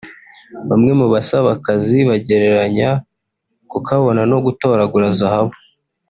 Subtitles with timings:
[0.69, 2.89] bamwe mu basaba akazi bagereranya
[3.71, 5.55] kukabona no gutoragura zahabu